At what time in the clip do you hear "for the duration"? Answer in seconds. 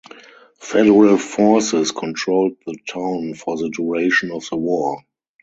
3.35-4.31